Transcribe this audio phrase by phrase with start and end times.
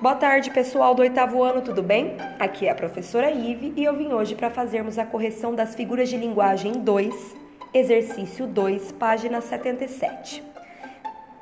[0.00, 2.16] Boa tarde, pessoal do oitavo ano, tudo bem?
[2.38, 6.08] Aqui é a professora Ive e eu vim hoje para fazermos a correção das figuras
[6.08, 7.36] de linguagem 2,
[7.74, 10.42] exercício 2, página 77.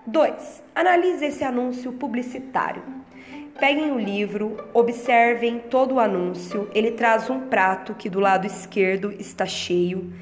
[0.05, 0.63] 2.
[0.75, 2.83] Analise esse anúncio publicitário.
[3.61, 6.69] Peguem o livro, observem todo o anúncio.
[6.75, 10.13] Ele traz um prato que do lado esquerdo está cheio,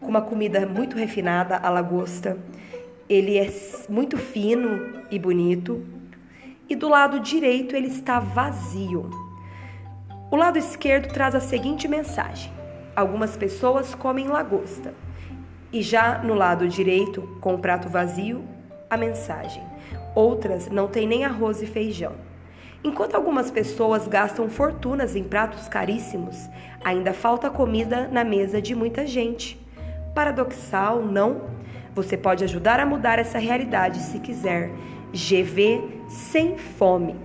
[0.00, 2.38] com uma comida muito refinada, a lagosta.
[3.08, 3.52] Ele é
[3.88, 5.84] muito fino e bonito,
[6.70, 9.10] e do lado direito ele está vazio.
[10.30, 12.52] O lado esquerdo traz a seguinte mensagem:
[12.94, 14.94] Algumas pessoas comem lagosta.
[15.72, 18.44] E já no lado direito, com o prato vazio,
[18.88, 19.64] a mensagem:
[20.14, 22.12] Outras não têm nem arroz e feijão.
[22.84, 26.48] Enquanto algumas pessoas gastam fortunas em pratos caríssimos,
[26.84, 29.60] ainda falta comida na mesa de muita gente.
[30.14, 31.42] Paradoxal, não?
[31.94, 34.70] Você pode ajudar a mudar essa realidade se quiser
[35.12, 37.16] GV sem fome.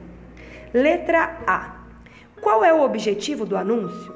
[0.73, 1.75] Letra A.
[2.41, 4.13] Qual é o objetivo do anúncio?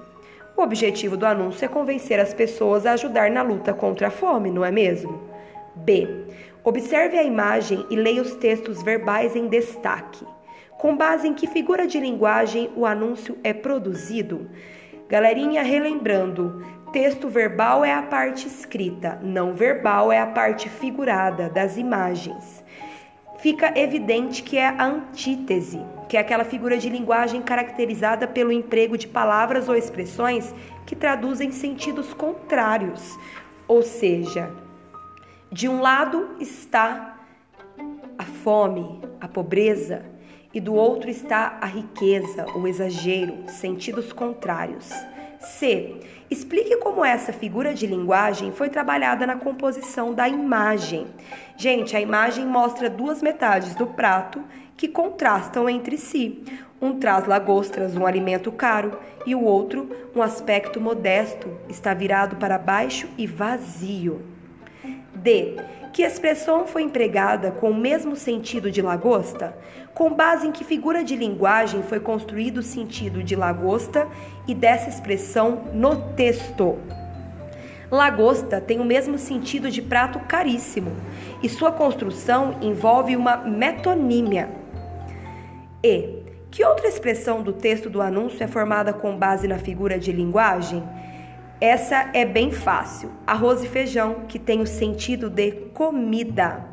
[0.58, 4.52] O objetivo do anúncio é convencer as pessoas a ajudar na luta contra a fome,
[4.52, 5.22] não é mesmo?
[5.76, 6.26] B.
[6.64, 10.26] Observe a imagem e leia os textos verbais em destaque.
[10.78, 14.50] Com base em que figura de linguagem o anúncio é produzido?
[15.08, 21.78] Galerinha, relembrando, texto verbal é a parte escrita, não verbal é a parte figurada das
[21.78, 22.64] imagens
[23.40, 28.98] fica evidente que é a antítese, que é aquela figura de linguagem caracterizada pelo emprego
[28.98, 30.54] de palavras ou expressões
[30.86, 33.18] que traduzem sentidos contrários.
[33.68, 34.52] Ou seja,
[35.52, 37.18] de um lado está
[38.18, 40.06] a fome, a pobreza,
[40.54, 44.90] e do outro está a riqueza, o exagero, sentidos contrários.
[45.40, 45.96] C.
[46.30, 51.08] Explique como essa figura de linguagem foi trabalhada na composição da imagem.
[51.58, 54.44] Gente, a imagem mostra duas metades do prato
[54.78, 56.44] que contrastam entre si.
[56.82, 62.58] Um traz lagostras, um alimento caro, e o outro, um aspecto modesto, está virado para
[62.58, 64.39] baixo e vazio.
[65.22, 65.56] D.
[65.92, 69.58] Que expressão foi empregada com o mesmo sentido de lagosta?
[69.94, 74.08] Com base em que figura de linguagem foi construído o sentido de lagosta
[74.48, 76.78] e dessa expressão no texto?
[77.92, 80.92] Lagosta tem o mesmo sentido de prato caríssimo
[81.42, 84.50] e sua construção envolve uma metonímia.
[85.84, 86.20] E.
[86.52, 90.84] Que outra expressão do texto do anúncio é formada com base na figura de linguagem?
[91.62, 93.12] Essa é bem fácil.
[93.28, 96.66] Arroz e feijão, que tem o sentido de comida.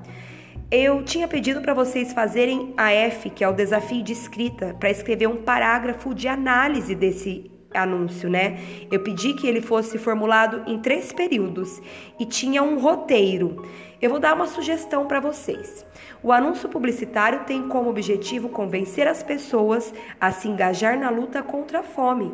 [0.70, 4.88] Eu tinha pedido para vocês fazerem a F, que é o desafio de escrita, para
[4.88, 8.60] escrever um parágrafo de análise desse anúncio, né?
[8.88, 11.82] Eu pedi que ele fosse formulado em três períodos
[12.18, 13.66] e tinha um roteiro.
[14.00, 15.84] Eu vou dar uma sugestão para vocês.
[16.22, 21.80] O anúncio publicitário tem como objetivo convencer as pessoas a se engajar na luta contra
[21.80, 22.32] a fome.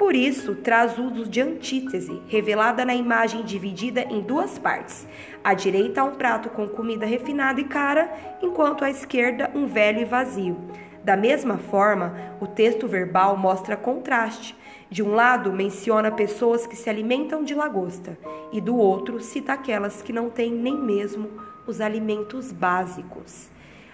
[0.00, 5.06] Por isso, traz uso de antítese, revelada na imagem dividida em duas partes.
[5.44, 8.10] À direita, um prato com comida refinada e cara,
[8.40, 10.56] enquanto à esquerda, um velho e vazio.
[11.04, 14.56] Da mesma forma, o texto verbal mostra contraste.
[14.88, 18.16] De um lado, menciona pessoas que se alimentam de lagosta,
[18.50, 21.28] e do outro, cita aquelas que não têm nem mesmo
[21.66, 23.50] os alimentos básicos.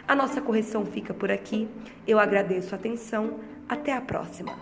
[0.07, 1.69] A nossa correção fica por aqui.
[2.07, 3.41] Eu agradeço a atenção.
[3.69, 4.55] Até a próxima.